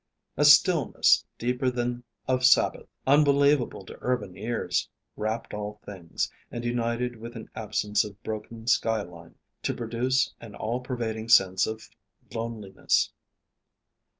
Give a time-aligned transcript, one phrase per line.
[0.35, 7.15] A stillness, deeper than of Sabbath, unbelievable to urban ears, wrapped all things, and united
[7.17, 11.87] with an absence of broken sky line, to produce an all pervading sense of
[12.33, 13.11] loneliness.